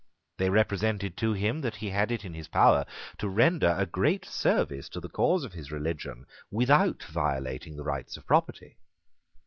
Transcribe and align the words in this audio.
They 0.39 0.49
represented 0.49 1.15
to 1.17 1.33
him 1.33 1.61
that 1.61 1.75
he 1.75 1.91
had 1.91 2.11
it 2.11 2.25
in 2.25 2.33
his 2.33 2.47
power 2.47 2.85
to 3.19 3.29
render 3.29 3.75
a 3.77 3.85
great 3.85 4.25
service 4.25 4.89
to 4.89 4.99
the 4.99 5.09
cause 5.09 5.43
of 5.43 5.53
his 5.53 5.71
religion 5.71 6.25
without 6.49 7.03
violating 7.03 7.77
the 7.77 7.83
rights 7.83 8.17
of 8.17 8.25
property. 8.25 8.77